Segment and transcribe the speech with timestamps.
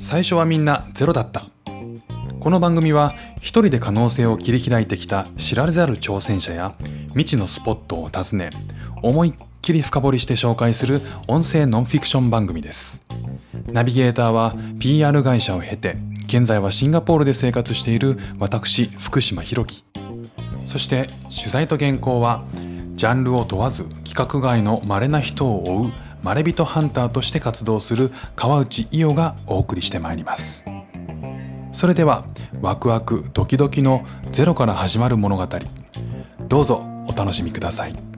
[0.00, 1.44] 最初はみんなゼロだった。
[2.40, 6.74] この番組は一人で可能性を切り開いてきた知られざる挑戦者や
[7.08, 8.48] 未知のスポットを訪ね
[9.02, 13.02] 思いっきり深掘りして紹介する音声ノンフィクション番組です。
[13.66, 19.84] ナビゲーターは PR 会社を経て現在はシンガポールで生活している私福島博樹。
[20.64, 22.44] そして取材と原稿は
[23.00, 30.66] ジャンルを問わず規格外の稀な人を追うまれびとハンターとして活動する川内伊代がお送りしてまいります。
[31.72, 32.26] それでは
[32.60, 35.48] ワクワクドキドキのゼロから始まる物語。
[36.46, 38.09] どうぞお楽しみください。